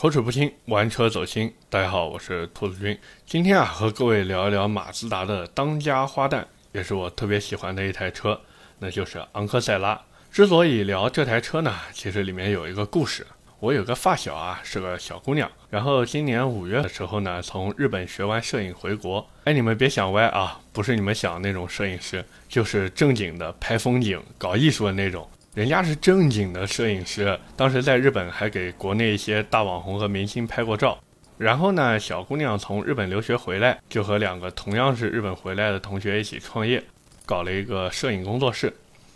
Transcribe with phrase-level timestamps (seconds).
[0.00, 1.52] 口齿不清，玩车走心。
[1.68, 2.98] 大家好，我是兔子君。
[3.26, 6.42] 今天啊，和各位聊一聊马自达的当家花旦，
[6.72, 8.40] 也是我特别喜欢的一台车，
[8.78, 10.00] 那就是昂克赛拉。
[10.32, 13.26] 之所以聊这台车呢，其实里面有一个故事。
[13.58, 19.28] 我有个发小啊，是个小姑娘，然后今年五月的时候呢，从日本学完摄影回国。
[19.44, 25.28] 哎，你们别想歪啊，不是你们想那种摄影师，就是正经的拍风景、搞艺术的那种。
[25.52, 30.96] 人家是正经的摄影师，当时在日本还给国内一些大网红和明星拍过照。
[31.38, 36.80] 然后呢，小姑娘从日本留学回来，就和两个同样是日本回来的同学一起创业，
[37.26, 38.72] 搞了一个摄影工作室。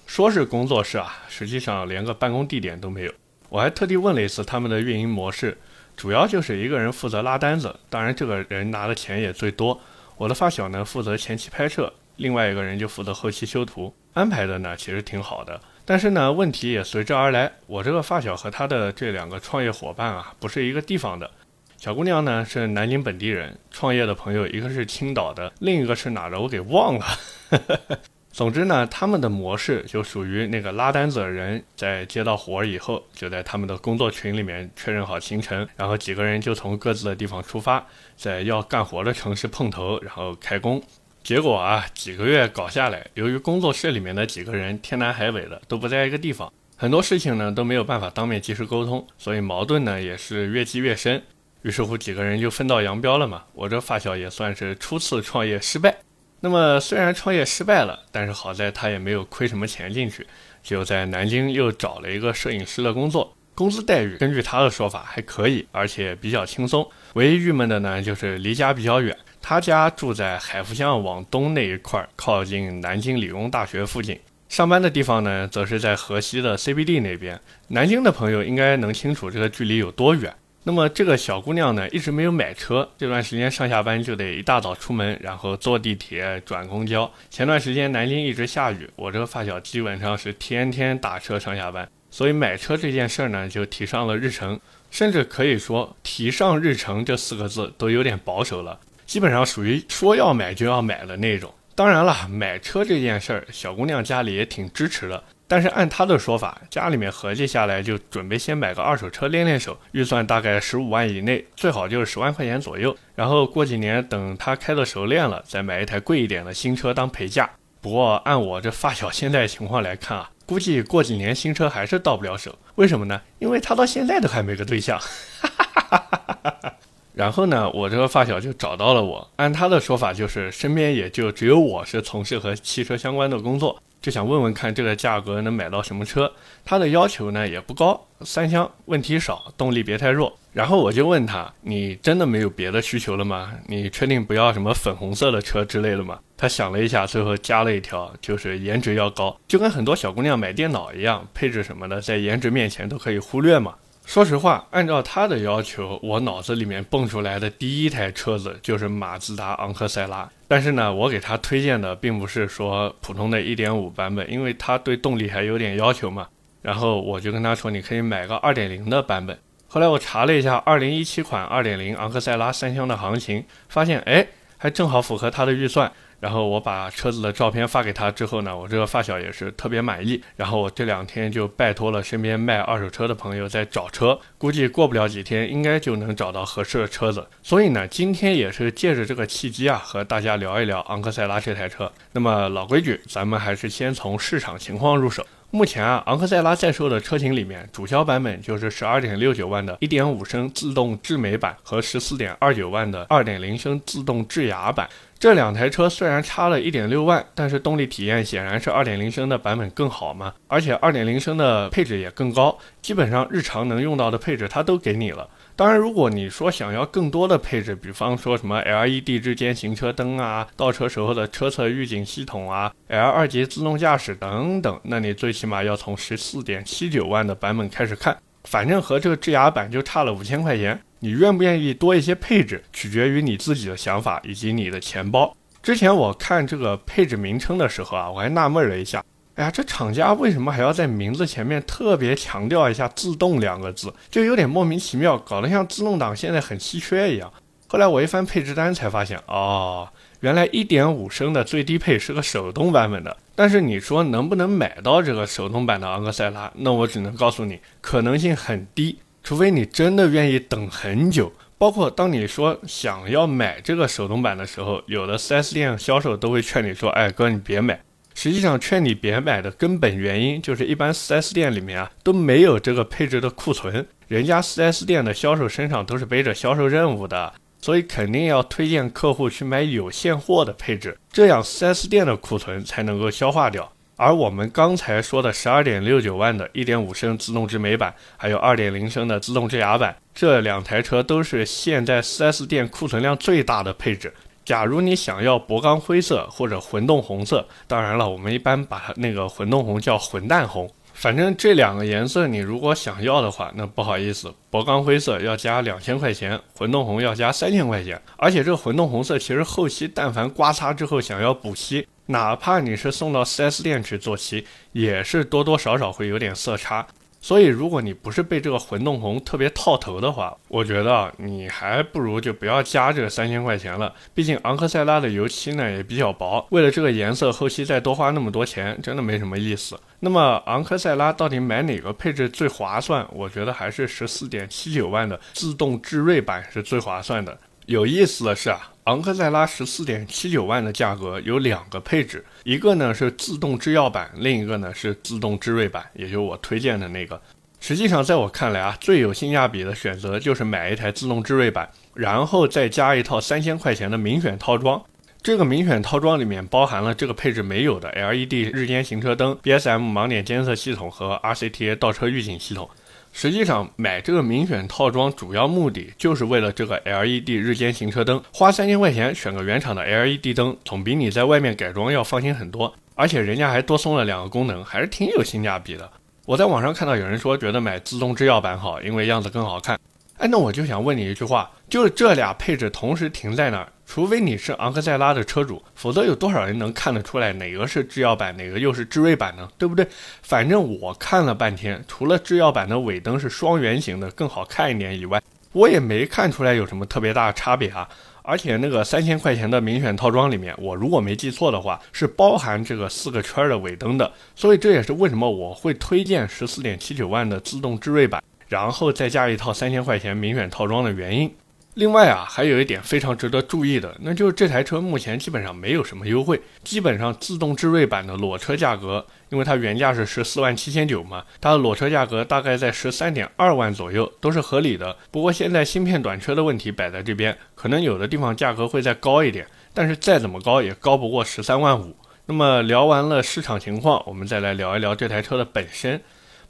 [0.07, 3.13] 说是工作室啊，实际上连个办公地点都没有。
[3.49, 5.57] 我还特地问了一次他们的运营模式，
[5.97, 9.81] 主要就是一个人负责拉单子，当然这个人拿的钱也最多。
[10.17, 15.61] 我的发小呢负责前期拍摄，另外一个人就负责后期修图，安排的呢其实挺好的。
[15.85, 21.31] 但是呢问题也随之而来，我这个发小和他的这两个创业伙伴啊不是一个地方的。
[21.77, 27.05] 小姑娘呢是南京本地人，创业的朋友一个是青岛的，另一个是哪的我给忘了。
[28.33, 40.83] 总之呢，他们的模式就属于那个拉单子的人在接到活儿以后，就在他们的工作群里面确认好行程，然后几个人就从各自的地方出发，在要干活的城市碰头，然后开工。
[41.25, 51.23] 结果啊，几个月搞下来，由于工作室里面的几个人天南海北的都不在一个地方，很多事情呢都没有办法当面及时沟通，所以矛盾呢也是越积越深。
[51.63, 53.45] 于是乎，几个人就分道扬镳了嘛。
[53.55, 55.97] 我这发小也算是初次创业失败。
[56.41, 60.27] 那么虽然创业失败了，但是好在他也没有亏什么钱进去，
[60.63, 66.87] 就在南京又找了一个摄影师的工作，工资待遇根据他的说法还可以，而且比较轻松。
[67.15, 77.39] 唯一郁闷的呢，就是离家比较远，他家住在海福巷往东那一块，靠近南京理工大学附近，上班的地方呢，则是在河西的 CBD 那边。
[77.69, 80.35] 南京的朋友应该能清楚这个距离有多远。
[80.63, 82.89] 那么这个小姑娘呢，一直没有买车。
[82.97, 87.13] 这段时间上下班就得一大早出门，然后坐地铁转公交。
[87.29, 94.59] 前段时间南京一直下雨，我这个发小基本上是天天打车上下班，所以买车这件事儿呢就提上了日程，
[94.91, 101.53] 甚至可以说提上日程这四个字都有点保守了，基本上属于说要买就要买的那种。
[101.75, 105.25] 当然了，买车这件事儿，小姑娘家里也挺支持的。
[105.47, 112.97] 但是按她的说法，家里面合计下来就准备先买个二手车练练手，预算大概十五万以内，最好就是十万块钱左右。
[113.15, 117.51] 然后过几年等她开的熟练了，再买一台贵一点的新车当陪嫁。
[117.81, 122.57] 不过按我这发小现在情况来看啊，估计过几年新车还是到不了手。
[122.77, 123.21] 为什么呢？
[123.41, 124.99] 因为他到现在都还没个对象。
[124.99, 126.79] 哈
[127.15, 133.81] 然后呢，我这个发小就找到了我，按他的说法就是身边也就只有我是从事和汽车相关的工作。
[134.03, 136.31] 就想问问看这个价格能买到什么车？
[136.63, 140.37] 他的要求呢也不高，三厢，问题少，动力别太弱。
[140.53, 143.53] 然后我就问他：“你真的没有别的需求了吗？
[143.67, 153.75] 你确定不要什么粉红色的车之类的吗？”他想了一下，最后加了一条，就是颜值要高，就跟很多小姑娘买电脑一样，配置什么的在颜值面前都可以忽略嘛。
[154.07, 160.31] 说实话，按照他的要求，我脑子里面蹦出来的第一台车子就是马自达昂克赛拉。
[160.47, 166.29] 但是呢，我给他推荐的并不是说普通的1.5版本，因为他对动力还有点要求嘛。
[166.63, 169.37] 然后我就跟他说，你可以买个2.0的版本。
[169.67, 174.27] 后来我查了一下2017款2.0昂克赛拉三厢的行情，发现哎，
[174.59, 175.91] 还正好符合他的预算。
[176.25, 180.19] 然后我把车子的照片发给他之后呢，我这个发小也是特别满意。
[180.37, 187.27] 然后我这两天就拜托了身边卖二手车的朋友在找车，估计过不了几天应该就能找到合适的车子。
[187.43, 191.93] 所以呢，今天也是借着这个契机啊，和大家聊一聊昂克赛拉这台车。
[192.13, 195.27] 那么老规矩，咱们还是先从市场情况入手。
[195.51, 204.89] 目前啊，昂克赛拉在售的车型里面，主销版本就是十二点六九万的1.5升自动智美版和十四点二九万的2.0升自动智雅版。
[205.19, 215.29] 这两台车虽然差了一点六万，但是动力体验显然是2.0升的版本更好嘛，而且2.0升的配置也更高，基本上日常能用到的配置它都给你了。
[215.57, 228.17] 当然，如果你说想要更多的配置，比方说什么 LED 之间行车灯啊、倒车时候的车侧预警系统啊、L 二级自动驾驶等等，那你最起码要从十四点七九万的版本开始看。
[228.45, 235.37] 反正和这个智雅版就差了五千块钱，你愿不愿意多一些配置，取决于你自己的想法以及你的钱包。
[235.63, 239.05] 之前我看这个配置名称的时候啊，我还纳闷了一下。
[239.35, 243.93] 哎呀，这厂家为什么还要在名字前面特别强调一下“自动”两个字？
[244.09, 247.31] 就有点莫名其妙，搞得像自动挡现在很稀缺一样。
[247.67, 249.87] 后来我一翻配置单才发现，哦，
[250.21, 253.15] 原来1.5升的最低配是个手动版本的。
[253.35, 256.51] 但是你说能不能买到这个手动版的昂克赛拉？
[256.55, 259.01] 那我只能告诉你，可能性很低。
[259.25, 261.33] 除非你真的愿意等很久。
[261.57, 267.81] 包括当你说想要买这个手动版的时候，有的 4S 店销售都会劝你说：“哎，哥，你别买。”
[268.15, 283.73] 实际上，劝你别买的根本原因就是，一般 4S 店里面啊都没有这个配置的库存，人家 4S 店的销售身上都是背着销售任务的，所以肯定要推荐客户去买有现货的配置，这样 4S 店的库存才能够消化掉。
[283.97, 294.13] 而我们刚才说的十二点六九万的1.5升自动智美版，还有2.0升的自动智雅版，这两台车都是现在 4S 店库存量最大的配置。
[294.45, 300.69] 假如你想要铂钢灰色或者混动红色，当然了，我们一般把它那个混动红叫混蛋红。
[300.93, 308.01] 反正这两个颜色你如果想要的话，那不好意思，铂钢灰色要加两千块钱，混动红要加三千块钱。
[308.17, 311.87] 而且这个混动红色其实后期但凡刮擦之后想要补漆。
[312.07, 316.87] 哪怕你是送到 4S 店去做漆，也是多多少少会有点色差。
[317.21, 323.95] 所以，如果你不是被这个混动红特别套头的话，我觉得你还不如就不要加这个三千块钱了。
[324.13, 329.81] 毕竟昂克赛拉的油漆呢也比较薄，为了这个颜色，后期再多花那么多钱，真的没什么意思。
[330.01, 333.09] 那么，昂克赛拉到底买哪个配置最划算？
[333.11, 337.39] 我觉得还是十四点七九万的自动智锐版是最划算的。
[337.65, 338.74] 有意思的是啊。
[338.85, 347.19] 昂克赛拉十四点七九万的价格有两个配置，一个呢是自动制药版，另一个呢是自动致锐版，也就是我推荐的那个。
[347.61, 354.83] 实际上，在我看来啊，最有性价比的选择就是买一台自动致锐版，然后再加一套三千块钱的明选套装。
[355.23, 362.69] 这个明选套装里面包含了这个配置没有的 LED 日间行车灯、BSM 盲点监测系统和 RCTA 倒车预警系统。
[363.17, 372.75] 实际上买这个明选套装主要目的就是为了这个 LED 日间行车灯，花三千块钱选个原厂的 LED 灯，总比你在外面改装要放心很多。
[372.97, 375.89] 而且人家还多送了两个功能，还是挺有性价比的。
[376.27, 379.79] 我在网上看到有人说觉得买自动制药版好，因为样子更好看。
[380.19, 389.49] 哎，那我就想问你一句话，就是这俩配置同时停在那儿，除非你是昂克赛拉的车主，否则有多少人能看得出来哪个是制药版，哪个又是致锐版呢？
[389.57, 389.87] 对不对？
[390.23, 395.23] 反正我看了半天，除了制药版的尾灯是双圆形的更好看一点以外，
[395.53, 397.89] 我也没看出来有什么特别大的差别啊。
[398.23, 408.23] 而且那个三千块钱的明选套装里面，我如果没记错的话，是包含这个四个圈的尾灯的，所以这也是为什么我会推荐十四点七九万的自动致锐版。
[408.49, 411.31] 然后再加一套三千块钱明选套装的原因。
[411.75, 424.97] 另外啊，还有一点非常值得注意的，那就是这台车目前基本上没有什么优惠，基本上自动智锐版的裸车价格，因为它原价是十四万七千九嘛，它的裸车价格大概在十三点二万左右，都是合理的。
[425.11, 431.97] 不过现在芯片短缺的问题摆在这边，可能有的地方价格会再高一点，但是再怎么高也高不过十三万五。
[432.27, 436.01] 那么聊完了市场情况，我们再来聊一聊这台车的本身。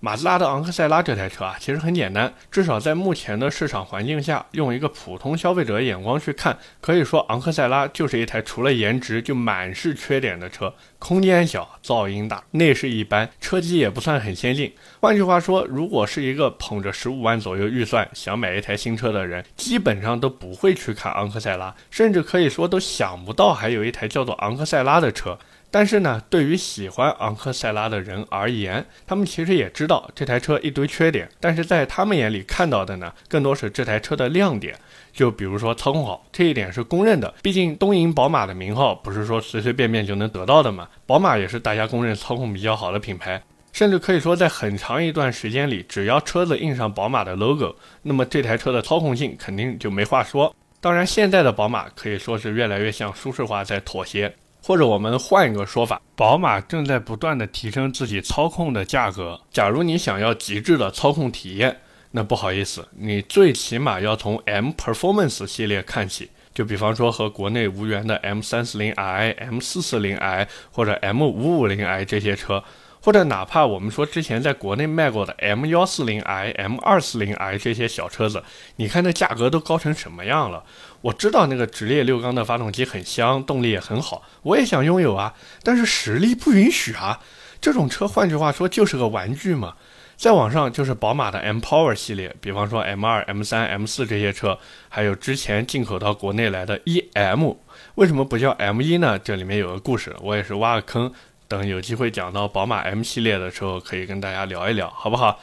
[0.04, 14.70] 马自达的昂克赛拉这台车啊，其实很简单，至少在目前的市场环境下，用一个普通消费者眼光去看，可以说昂克赛拉就是一台除了颜值就满是缺点的车，空间小，噪音大，内饰一般，车机也不算很先进。
[15.00, 25.38] 换句话说，如果是一个捧着十五万左右预算想买一台新车的人，基本上都不会去看昂克赛拉，甚至可以说都想不到还有一台叫做昂克赛拉的车。
[25.75, 34.76] 但是呢，对于喜欢昂克赛拉的人而言，他们其实也知道这台车一堆缺点，但是在他们眼里看到的呢，更多是这台车的亮点。
[35.12, 37.35] 就比如说操控好，这一点是公认的。
[37.43, 40.88] 毕竟东瀛宝马的名号不是说随随便便就能得到的嘛。
[41.07, 50.54] 宝马也是大家公认操控比较好的品牌，甚至可以说在很长一段时间里，只要车子印上宝马的 logo，那么这台车的操控性肯定就没话说。
[50.81, 54.37] 当然，现在的宝马可以说是越来越向舒适化在妥协。
[54.66, 59.38] 或者我们换一个说法，宝马正在不断的提升自己操控的价格。
[59.50, 66.30] 假如你想要极致的操控体验，那不好意思，你最起码要从 M Performance 系列看起。
[66.54, 72.64] 就比方说和国内无缘的 M 三四零 i、M 四四零 i 或者 M 五五零 i 这些车。
[73.04, 78.42] 或者哪怕我们说之前在国内卖过的 M 幺四零 i、M 二四零 i 这些小车子，
[78.76, 80.64] 你看那价格都高成什么样了？
[81.02, 87.20] 我知道那个直列六缸的发动机很香，动力也很好，我也想拥有啊，但是实力不允许啊。
[87.61, 89.75] 这种车换句话说就是个玩具嘛。
[90.16, 94.58] 再往上就是宝马的 M Power 系列，比方说 M 二、M 三、M 四这些车，
[94.88, 97.56] 还有之前进口到国内来的 EM，
[97.96, 99.18] 为什么不叫 M 一呢？
[99.18, 101.12] 这里面有个故事，我也是挖个坑。
[101.48, 105.40] 等有机会讲到宝马 M 系列的时候，可以跟大家聊一聊，好不好？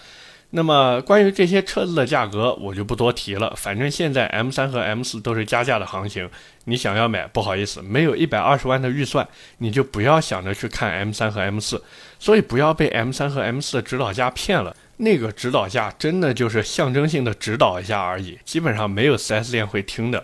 [0.54, 3.54] 那么关于这些车子的价格，我就不多提了。
[3.56, 6.30] 反正现在 M 三和 M 四都是加价的行情，
[6.66, 9.26] 你想要买，不好意思，没有一百二十万的预算，
[9.60, 11.82] 你就不要想着去看 M 三和 M 四。
[12.20, 14.76] 所以不要被 M 三和 M 四的指导价骗了。
[14.98, 20.24] 那个指导价真的就是象征性的指导一下而已，基本上没有 4S 店会听的。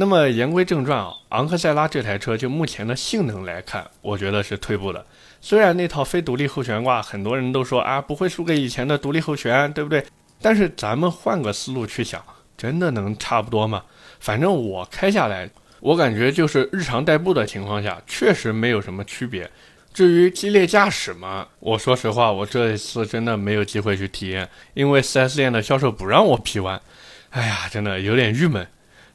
[0.00, 5.04] 那么言归正传啊，昂克赛拉这台车就目前的性能来看，我觉得是退步的。
[5.42, 10.02] 虽然那套非独立后悬挂，很多人都说啊不会输给以前的独立后悬，对不对？
[10.40, 12.24] 但是咱们换个思路去想，
[12.56, 13.82] 真的能差不多吗？
[14.20, 19.50] 反正我开下来，我感觉就是日常代步的情况下，确实没有什么区别。
[19.92, 26.80] 至于激烈驾驶嘛，我说实话，我这一次真的没有机会去体验，因为 4S 店的销售不让我 P 完。
[27.28, 28.66] 哎呀，真的有点郁闷。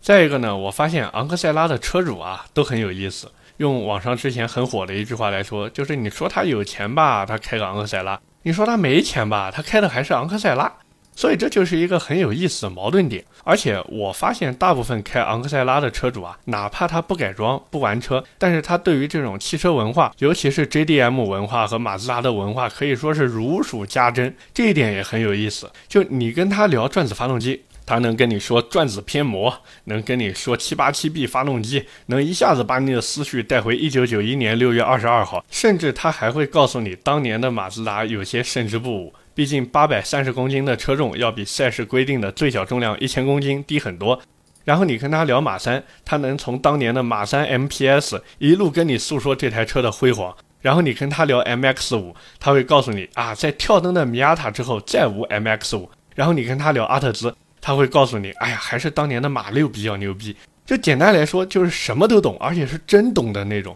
[0.06, 3.32] 再一个呢，我发现昂克赛拉的车主啊都很有意思。
[3.58, 10.72] 用网上之前很火的一句话来说，就是你说他有钱吧，他开个昂克赛拉；你说他没钱吧，他开的还是昂克赛拉。
[11.16, 13.26] 所以这就是一个很有意思的矛盾点。
[13.44, 24.36] 而且我发现大部分开昂克赛拉的车主啊，哪怕他不改装、不玩车，但是他对于这种汽车文化，尤其是 JDM 文化和马自达的文化，可以说是如数家珍。
[24.54, 25.72] 这一点也很有意思。
[25.88, 27.64] 就你跟他聊转子发动机。
[27.86, 39.14] 他能跟你说转子偏磨，能跟你说七八七 B 发动机，能一下子把你的思绪带回一九九一年六月二十二号，甚至他还会告诉你当年的马自达有些胜之不武。
[39.36, 44.20] 毕竟八百三十公斤的车重要比赛事规定的最小重量一千公斤低很多。
[44.64, 50.36] 然后你跟他聊马三，他能从当年的马三 MPS 一路跟你诉说这台车的辉煌。
[50.62, 55.92] 然后你跟他聊 MX 五，他会告诉你啊，在跳灯的米亚塔之后再无 MX 五。
[56.16, 57.36] 然后你跟他聊阿特兹。
[57.66, 60.36] 他会告诉你，哎呀，还是当年的马六比较牛逼。
[60.68, 63.76] 就简单来说，就是什么都懂，而且是真懂的那种。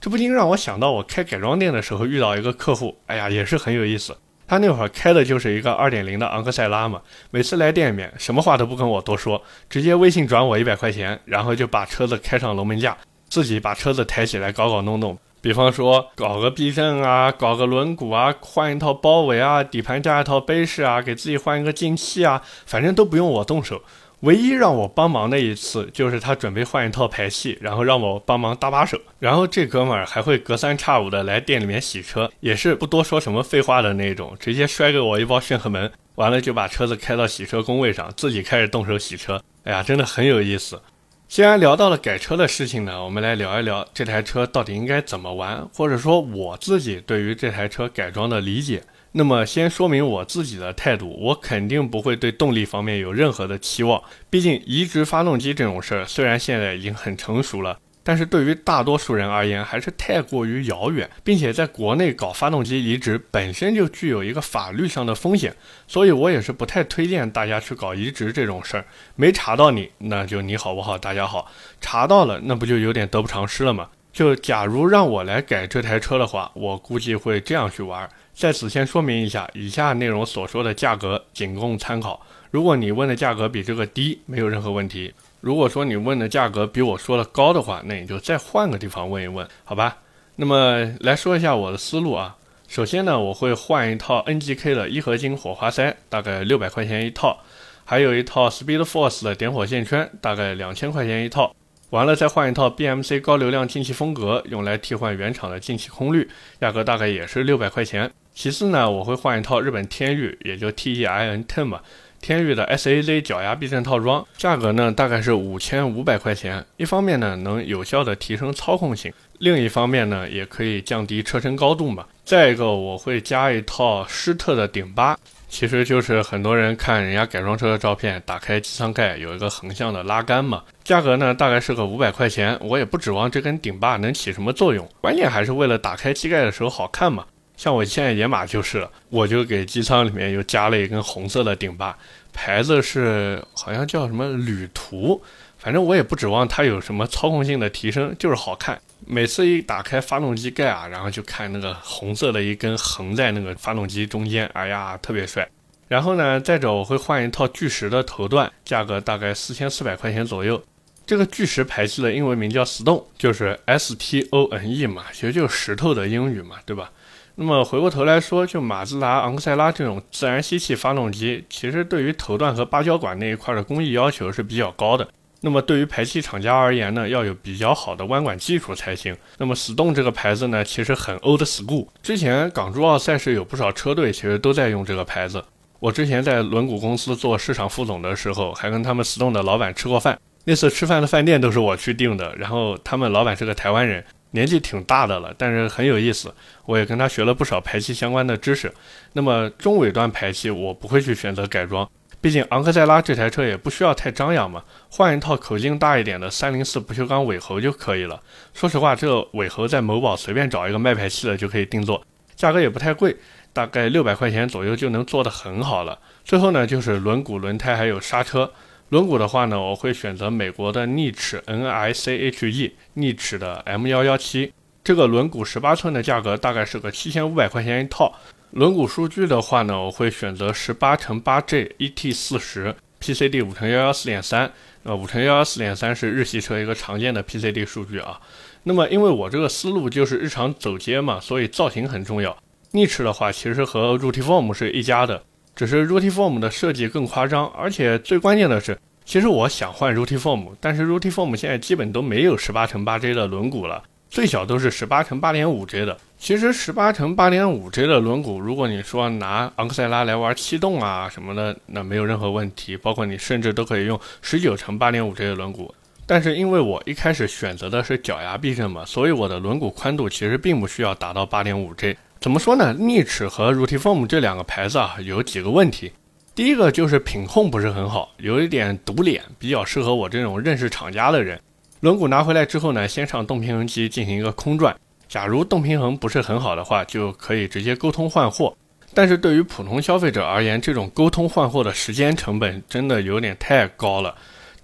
[0.00, 4.16] 这不禁让我想到，我开改装店的时候遇到一个客户，哎呀，也是很有意思。
[4.48, 12.96] 他那会儿开的就是一个2.0的昂克赛拉嘛，每次来店里面，什么话都不跟我多说，直接微信转我一百块钱，然后就把车子开上龙门架，
[13.28, 15.18] 自己把车子抬起来搞搞弄弄。
[15.46, 23.80] 比方说搞个避震啊，搞个轮毂啊，换一套包围啊，底盘加一套杯饰啊，给自己换一个进气啊，反正都不用我动手。
[24.22, 28.98] 唯一让我帮忙的一次，就是他准备换一套排气，然后让我帮忙搭把手。
[29.20, 39.40] 然后这哥们儿还会隔三差五的来店里面洗车，也是不多说什么废话的那种，直接摔给我一包炫赫门，完了就把车子开到洗车工位上，自己开始动手洗车。
[39.62, 40.82] 哎呀，真的很有意思。
[41.28, 48.84] 既然聊到了改车的事情呢，我们来聊一聊这台车到底应该怎么玩，或者说我自己对于这台车改装的理解。
[49.12, 57.80] 那么先说明我自己的态度，我肯定不会对动力方面有任何的期望，毕竟移植发动机这种事儿虽然现在已经很成熟了。
[58.06, 65.52] 但是对于大多数人而言，还是太过于遥远，并且在国内搞发动机移植本身就具有一个法律上的风险，
[65.88, 68.84] 所以我也是不太推荐大家去搞移植这种事儿。
[69.16, 73.88] 没查到你，那就你好我好大家好；查到了，那不就有点得不偿失了吗？
[74.12, 78.08] 就假如让我来改这台车的话，我估计会这样去玩。
[78.32, 82.24] 在此先说明一下，以下内容所说的价格仅供参考。
[82.52, 85.12] 如果你问的价格比这个低，没有任何问题。
[85.46, 89.98] 如果说你问的价格比我说的高的话，那你就再换个地方问一问，好吧？
[90.34, 92.36] 那么来说一下我的思路啊。
[92.66, 97.38] 首先呢，我会换一套 NGK 的一合金火花塞，大概六百块钱一套，
[97.84, 101.54] 还有一套 Speed Force 的点火线圈，大概两千块钱一套。
[101.90, 106.28] 完了再换一套 BMC 高流量进气风格，用来替换原厂的进气空滤，
[106.60, 108.10] 价格大概也是六百块钱。
[108.34, 111.80] 其次呢，我会换一套日本天域，也就 TEIN10 嘛。
[112.26, 116.66] 天域的 SAZ 脚压避震套装，价格呢大概是五千五百块钱。
[116.76, 122.04] 一方面呢能有效的提升操控性，另一方面呢也可以降低车身高度嘛。
[122.24, 125.16] 再一个我会加一套施特的顶巴，
[125.48, 130.64] 其实就是很多人看人家改装车的照片，打开机舱盖有一个横向的拉杆嘛。
[130.82, 137.24] 价格呢大概是个五百块钱，我也不指望这根顶巴能起什么作用，关键还是为了打开机盖的时候好看嘛。
[137.56, 141.96] 像我现在野马就是了，我就给机舱里面又加了一根红色的顶把，
[142.32, 145.22] 牌子是好像叫什么旅途，
[145.58, 148.78] 反正我也不指望它有什么操控性的提升，就是好看。
[149.06, 155.48] 每次一打开发动机盖啊，然后就看那个红色的一根横在那个发动机中间，哎呀，特别帅。
[155.88, 160.62] 然后呢，再者我会换一套巨石的头段，价格大概四千四百块钱左右。
[161.06, 166.90] 这个巨石排气的英文名叫 Stone，就是 S T O N E 嘛，其实就是石头的英语嘛，对吧？
[167.38, 175.06] 那么回过头来说，就马自达昂克赛拉这种自然吸气发动机，其实对于头段和八角管那一块的工艺要求是比较高的。
[175.42, 179.14] 那么对于排气厂家而言呢，要有比较好的弯管技术才行。
[179.36, 181.86] 那么 Stone 这个牌子呢，其实很 old school。
[182.02, 185.44] 之前港珠澳赛事有不少车队其实都在用这个牌子。
[185.78, 190.18] 我之前在轮毂公司做市场副总的时候，还跟他们 Stone 的老板吃过饭。
[190.44, 194.02] 那次吃饭的饭店都是我去订的，然后他们老板是个台湾人，
[194.32, 196.34] 年纪挺大的了，但是很有意思。
[196.64, 198.72] 我也跟他学了不少排气相关的知识。
[199.12, 201.88] 那么中尾端排气我不会去选择改装，
[202.20, 208.20] 毕竟昂克赛拉这台车也不需要太张扬嘛，换一套口径大一点的三零四不锈钢尾喉就可以了。
[208.52, 212.04] 说实话，这尾喉在某宝随便找一个卖排气的就可以定做，
[212.34, 213.16] 价格也不太贵，
[213.52, 215.98] 大概六百块钱左右就能做得很好了。
[216.24, 218.52] 最后呢，就是轮毂、轮胎还有刹车。
[218.90, 224.52] 轮毂的话呢，我会选择美国的逆齿 N I C H E 逆齿的 M 幺幺七，
[224.84, 228.14] 这个轮毂十八寸的价格大概是个七千五百块钱一套。
[228.52, 234.52] 轮毂数据的话呢，我会选择十八乘八 J E T 四十 P C D 五乘幺幺四点三，
[234.84, 238.20] 呃，五乘幺幺四点三是日系车一个常见的 P C D 数据啊。
[238.62, 242.36] 那么因为我这个思路就是日常走街嘛，所以造型很重要。
[242.70, 245.24] 逆齿的话其实和 r o t i f o r m 是一家的。
[245.56, 250.34] 只是 r o t i f o r m 的设计更夸张，而且最关键的是，其实我想换 r o t i f o
[250.34, 255.86] r m 但是 r o t i f o r m 现在基本都没有十八乘八 J 的轮毂了，最小都是十八乘八点五 J
[255.86, 255.96] 的。
[256.18, 262.76] 其实十八乘八点五 J 的轮毂，如果你说拿昂克赛拉来玩气动啊什么的，那没有任何问题。
[262.76, 265.70] 包括你甚至都可以用十九乘八点五 J 的轮毂。
[266.06, 271.96] 但是因为我一开始选择的是脚牙避震嘛，所以我的轮毂宽度其实并不需要达到八点五 J。
[272.26, 272.72] 怎么说呢？
[272.72, 275.92] 逆齿和 r o t i f o r m 这两个牌子啊，有几个问题。
[276.34, 281.40] 第一个就是品控不是很好，有一点堵脸，比较适合我这种认识厂家的人。
[281.78, 284.74] 轮毂拿回来之后呢，先上动平衡机进行一个空转。
[285.08, 288.56] 假如动平衡不是很好的话，就可以直接沟通换货。
[288.92, 294.12] 但是对于普通消费者而言，这种沟通换货的时间成本真的有点太高了。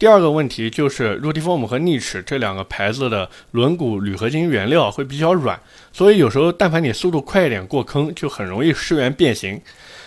[0.02, 5.56] 第二个问题就是 r o t i f o r m 和逆齿这两个牌子的轮毂铝合金原料会比较软，
[5.92, 9.62] 所以有时候但凡你速度快一点过坑，就很容易失圆变形。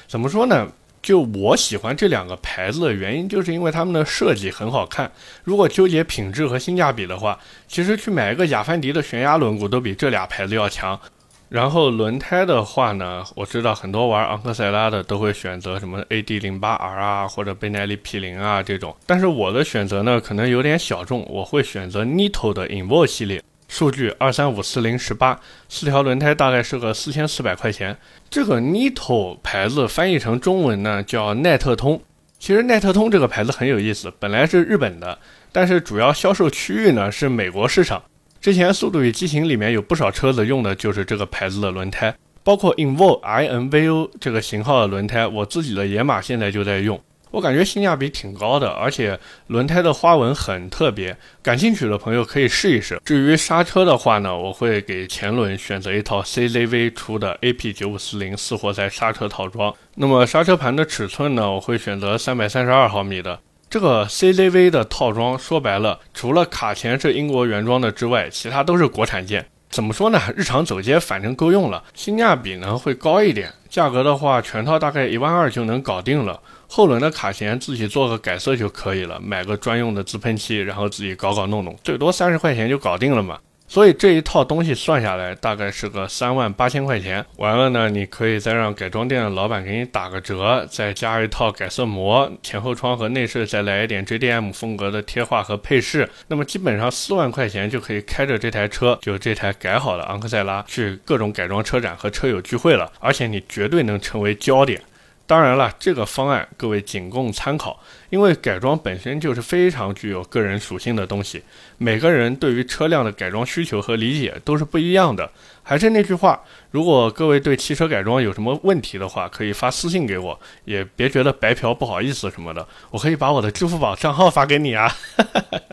[0.06, 0.68] 怎么说呢？
[1.02, 5.10] 就我喜欢这两个牌子的原因，就是因为它们的设计很好看。
[5.46, 11.00] 如果纠结品质和性价比的话，其实去买一个雅凡迪的悬崖轮毂都比这俩牌子要强。
[11.48, 18.96] 然后轮胎的话呢，我知道很多玩昂克赛拉的都会选择什么 AD 零八 R 啊，或者贝耐力 P 零啊这种。
[19.06, 25.40] 但是我的选择呢，可能有点小众，我会选择 Nitto 的 Invo 系列，数据二三五四零十八，
[25.70, 27.96] 四条轮胎大概是个四千四百块钱。
[28.30, 32.02] 这个 Nitto 牌子翻译成中文呢叫耐特通。
[32.40, 35.18] 其实耐特通这个牌子很有意思，本来是日本的，
[35.52, 38.02] 但是主要销售区域呢是美国市场。
[38.42, 53.02] 之前《速度与激情》里面有不少车子用的就是这个牌子的轮胎，包括 Invo I N V O 这个型号的轮胎，我自己的野马现在就在用，我感觉性价比挺高的，而且轮胎的花纹很特别，感兴趣的朋友可以试一试。
[53.04, 63.40] 至于刹车的话呢，我会给前轮选择一套 C Z V 出的 A P 九五四零四活塞刹车套装，那么刹车盘的尺寸呢，我会选择三百三十二毫米的。
[63.76, 69.46] 这个 CZV 的套装说白了，除了卡钳是英国原装的之外，其他都是国产件。
[69.70, 70.18] 怎么说呢？
[70.34, 73.52] 日常走街反正够用了，性价比呢会高一点。
[73.68, 76.40] 价格的话，全套大概一万二就能搞定了。
[76.70, 83.38] 后轮的卡钳自己做个改色就可以了，买个专用的自喷漆，然后自己搞搞弄弄，最多三十块钱就搞定了嘛。
[83.68, 87.26] 所以这一套东西算下来大概是个三万八千块钱。
[87.38, 96.08] 完了呢，你可以再让改装店的老板给你打个折，再加一套改色膜，前后窗和内饰再来一点 JDM 风格的贴画和配饰。
[96.28, 104.80] 那么基本上四万块钱就可以开着这台车，就这台改好的昂克赛拉去各种改装车展和车友聚会了，而且你绝对能成为焦点。
[105.28, 107.80] 当然了，这个方案各位仅供参考，
[108.12, 111.42] 因为改装本身就是非常具有个人属性的东西，
[111.80, 115.30] 每个人对于车辆的改装需求和理解都是不一样的。
[115.64, 124.96] 还是那句话，如果各位对汽车改装有什么问题的话，可以发私信给我，也别觉得白嫖不好意思什么的，我可以把我的支付宝账号发给你啊。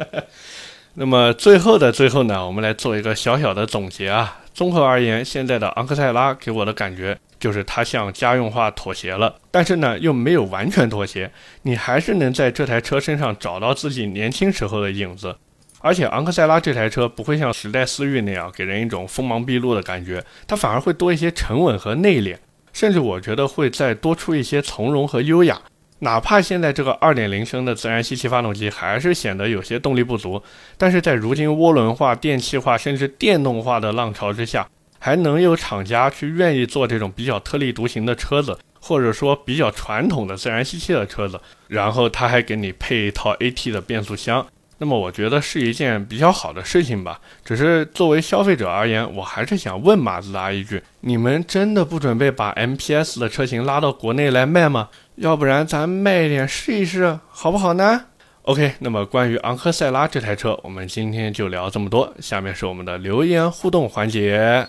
[0.95, 4.39] 那么最后的最后呢，我们来做一个小小的总结啊。
[4.55, 15.35] 综合而言，现在的昂克赛拉给我的感觉就是它向家用化妥协了，但是呢又没有完全妥协，你还是能在这台车身上找到自己年轻时候的影子。
[15.81, 22.37] 而且昂克赛拉这台车不会像时代思域那样给人一种锋芒毕露的感觉，它反而会多一些沉稳和内敛，
[22.73, 25.61] 甚至我觉得会再多出一些从容和优雅。
[25.99, 30.41] 哪怕现在这个2.0升的自然吸气发动机还是显得有些动力不足，
[30.79, 34.69] 但是在如今涡轮化、电气化甚至电动化的浪潮之下，
[35.05, 44.47] 还能有厂家去愿意做这种比较特立独行的车子，或者说比较传统的自然吸气的车子，然后他还给你配一套 AT 的变速箱，
[44.79, 47.21] 那么我觉得是一件比较好的事情吧。
[47.45, 54.89] 只是作为消费者而言，我还是想问马自达一句：你们真的不准备把 MPS 的车型拉到国内来卖吗？
[55.17, 58.05] 要不然咱卖一点试一试，好不好呢
[58.43, 62.15] ？OK，那么关于昂克赛拉这台车，我们今天就聊这么多。
[62.21, 64.65] 下面是我们的留言互动环节。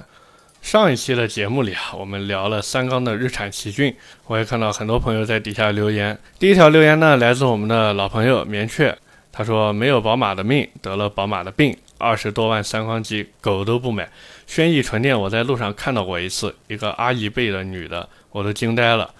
[0.64, 3.94] 上一期的节目里啊，我们聊了三缸的日产奇骏，
[4.28, 6.18] 我也看到很多朋友在底下留言。
[6.40, 8.98] 第一条留言呢，来自我们的老朋友棉雀，
[9.30, 14.10] 他说没有宝马的命，得了宝马的病，二十多万三缸机，狗都不买。
[14.48, 19.14] 轩逸纯电我在路上看到过一次，一个阿姨辈的女的，我都惊呆了。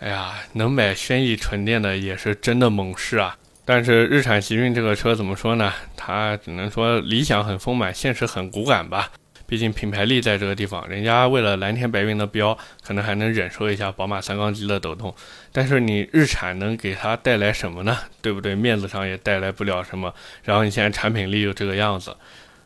[0.00, 3.36] 哎呀，能买轩逸纯电的也是真的猛士啊！
[3.64, 5.72] 但是日产奇骏这个车怎么说呢？
[5.96, 9.10] 它只能说理想很丰满，现实很骨感吧。
[9.50, 15.12] 毕竟品牌力在这个地方，人家为了蓝天白云的标，可能还能忍受一下宝马三缸机的抖动。
[15.50, 17.98] 但是你日产能给它带来什么呢？
[18.22, 18.54] 对不对？
[18.54, 20.14] 面子上也带来不了什么。
[20.44, 22.16] 然后你现在产品力又这个样子，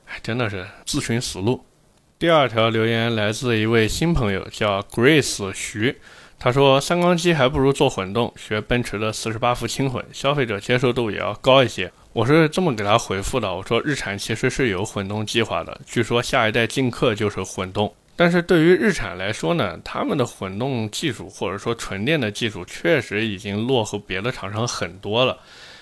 [0.07, 1.64] 哎，真的是自寻死路。
[2.18, 5.97] 第二条留言来自一位新朋友，叫 Grace 徐，
[6.44, 11.90] 他说三缸机还不如做混动，学奔驰的四十八伏轻混，消费者接受度也要高一些。
[12.12, 17.90] 我是这么给他回复的，我说日产其实是有混动计划的，据说下一代劲客就是混动。
[18.14, 25.38] 但是对于日产来说呢，他们的混动技术或者说纯电的技术确实已经落后别的厂商很多了，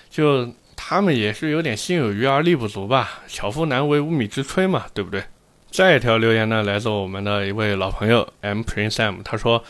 [0.09, 5.25] 就他们也是有点心有余而力不足吧，巧妇难为无米之炊嘛，对不对？
[5.69, 9.61] 再一条留言呢，来自我们的一位老朋友 M Prince M，他说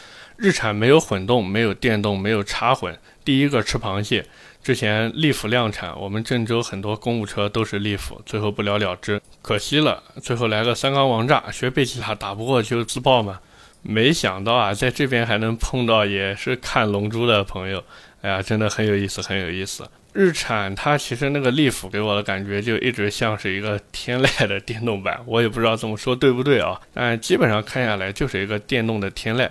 [0.43, 4.25] 日产没有混动，没有电动，没有插混，第一个吃螃蟹。
[4.61, 10.03] 之前利府量产，我们郑州很多公务车都是利府，最后不了了之，可惜了。
[10.21, 13.39] 最后来个三缸王炸，学贝吉塔打不过就自爆嘛。
[13.83, 17.81] 没想到啊，在这边还能碰到也是看龙珠的朋友，
[18.21, 19.89] 哎呀，真的很有意思，很有意思。
[20.11, 29.49] 日产它其实那个利府给我的感觉就一直像是一个天籁的电动版，我也不知道这么说对不对啊，但基本上看下来就是一个电动的天籁。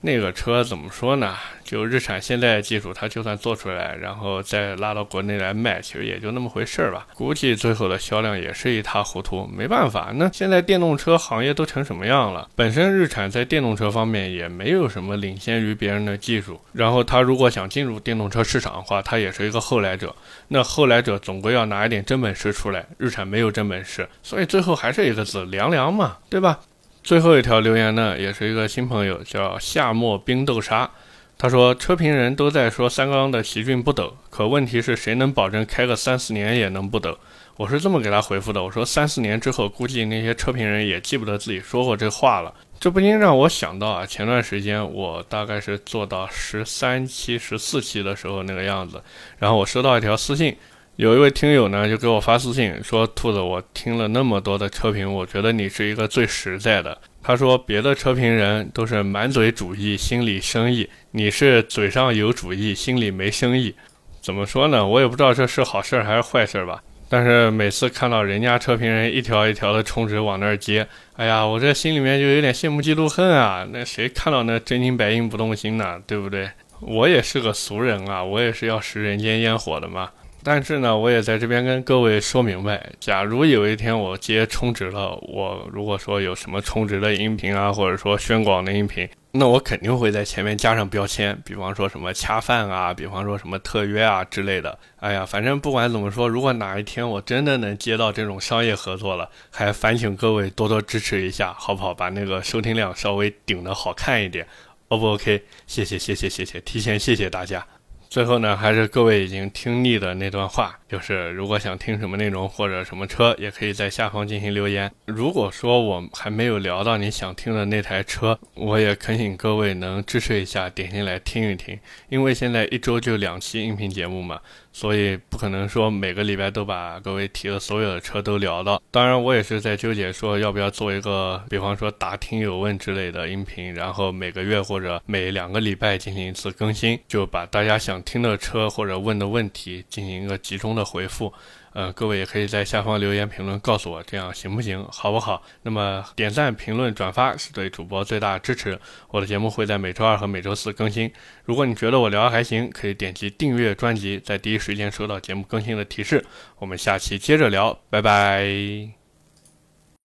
[0.00, 1.34] 那个车怎么说呢？
[1.64, 7.06] 就日产现在的技术，它就算做出来，然后再拉到国内来卖，其实也就那么回事儿吧。
[7.14, 9.46] 估计最后的销量也是一塌糊涂。
[9.46, 12.48] 没办法，那现在电动车行业都成什么样了？
[12.54, 20.14] 本身日产在电动车方面也没有什么领先于别人的技术，然后它如果想进入电动车市场的话，它也是一个后来者。
[20.46, 26.60] 那后来者总归要拿一点真本事出来，日产没有真本事，所以最后还是一个字：凉凉嘛，对吧？
[27.08, 30.90] 最后一条留言呢，也是一个新朋友，叫夏末冰豆沙。
[31.38, 37.16] 他说：“车评人都在说三缸的奇骏不抖，可问题是谁能保证开个三四年也能不抖？”
[37.56, 49.02] 我是这么给他回复的：“我说三四年之后，估计那些车评人也记不得自己说过这话了。”这不禁让我想到啊，前段时间我大概是做到十三期、十四期的时候那个样子，
[49.38, 50.54] 然后我收到一条私信。
[50.98, 63.72] 有一位听友呢，就给我发私信说：“兔子，我听了那么多的车评，我觉得你是一个最实在的。”他说：“别的车评人都是满嘴主义，心里生意，你是嘴上有主意，心里没生意。
[64.20, 64.84] 怎么说呢？
[64.84, 66.82] 我也不知道这是好事还是坏事吧。
[67.08, 70.84] 但是每次看到人家车评人一条一条的充值往那儿接，
[71.14, 73.64] 哎呀，我这心里面就有点羡慕嫉妒恨啊。
[73.70, 76.02] 那谁看到那真金白银不动心呢？
[76.08, 76.50] 对不对？
[76.80, 80.10] 我也是个俗人啊，我也是要食人间烟火的嘛。”
[80.42, 94.78] 但是呢，我也在这边跟各位说明白，假如有一天我接充值了，我如果说有什么充值的音频啊，或者说宣广的音频，那我肯定会在前面加上标签，比方说什么恰饭啊，比方说什么特约啊之类的。
[95.00, 101.92] 哎呀，反正不管怎么说，如果哪一天我真的能接到这种商业合作了，还烦请各位多多支持一下，好不好？
[101.92, 104.46] 把那个收听量稍微顶得好看一点
[104.88, 105.42] ，O 不 OK？
[105.66, 107.66] 谢谢谢谢谢谢，提前谢谢大家。
[108.10, 114.90] 最后呢，还是各位已经听腻的那段话，就是如果想听什么内容或者什么车，也可以在下方进行留言。
[115.04, 121.78] 如果说我还没有聊到你想听的那台车，我也恳请各位能支持一下，点进来听一听。
[122.08, 124.40] 因为现在一周就两期音频节目嘛。
[124.78, 128.80] 所以不可能说每个礼拜都把各位提的所有的车都聊到。
[128.92, 141.34] 当然，我也是在纠结说要不要做一个，比方说答听友问之类的音频，然后每个月或者每两个礼拜进行一次更新，就把大家想听的车或者问的问题进行一个集中的回复。
[141.78, 145.40] 呃，各位也可以在下方留言评论告诉我，这样行不行，好不好？
[145.62, 148.76] 那么点赞、评论、转发是对主播最大的支持。
[149.10, 151.08] 我的节目会在每周二和每周四更新。
[151.44, 156.26] 如果你觉得我聊的还行，可以点击订阅专辑，在第一时间收到节目更新的提示。
[156.58, 158.97] 我们下期接着聊，拜拜。